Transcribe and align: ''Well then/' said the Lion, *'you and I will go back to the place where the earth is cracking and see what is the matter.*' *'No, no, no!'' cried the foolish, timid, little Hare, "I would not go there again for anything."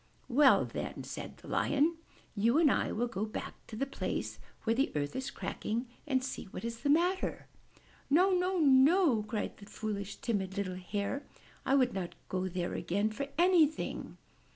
''Well 0.27 0.65
then/' 0.67 1.05
said 1.05 1.37
the 1.37 1.47
Lion, 1.47 1.95
*'you 2.35 2.57
and 2.57 2.71
I 2.71 2.91
will 2.91 3.05
go 3.05 3.23
back 3.23 3.53
to 3.67 3.75
the 3.75 3.85
place 3.85 4.39
where 4.63 4.73
the 4.75 4.91
earth 4.95 5.15
is 5.15 5.29
cracking 5.29 5.85
and 6.07 6.23
see 6.23 6.45
what 6.45 6.65
is 6.65 6.79
the 6.79 6.89
matter.*' 6.89 7.45
*'No, 8.09 8.31
no, 8.31 8.57
no!'' 8.57 9.21
cried 9.21 9.57
the 9.57 9.67
foolish, 9.67 10.15
timid, 10.15 10.57
little 10.57 10.73
Hare, 10.77 11.21
"I 11.67 11.75
would 11.75 11.93
not 11.93 12.15
go 12.29 12.47
there 12.47 12.73
again 12.73 13.11
for 13.11 13.27
anything." 13.37 14.17